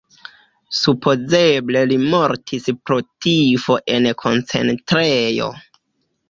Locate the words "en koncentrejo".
3.97-5.53